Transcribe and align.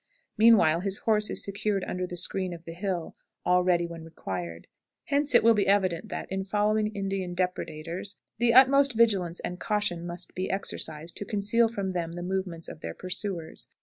Meanwhile 0.35 0.79
his 0.79 0.97
horse 0.97 1.29
is 1.29 1.43
secured 1.43 1.83
under 1.85 2.07
the 2.07 2.17
screen 2.17 2.53
of 2.55 2.65
the 2.65 2.73
hill, 2.73 3.13
all 3.45 3.63
ready 3.63 3.85
when 3.85 4.03
required. 4.03 4.65
Hence 5.03 5.35
it 5.35 5.43
will 5.43 5.53
be 5.53 5.67
evident 5.67 6.09
that, 6.09 6.25
in 6.31 6.43
following 6.43 6.87
Indian 6.87 7.35
depredators, 7.35 8.15
the 8.39 8.51
utmost 8.51 8.93
vigilance 8.93 9.39
and 9.41 9.59
caution 9.59 10.07
must 10.07 10.33
be 10.33 10.49
exercised 10.49 11.15
to 11.17 11.25
conceal 11.25 11.67
from 11.67 11.91
them 11.91 12.13
the 12.13 12.23
movements 12.23 12.67
of 12.67 12.79
their 12.79 12.95
pursuers. 12.95 13.67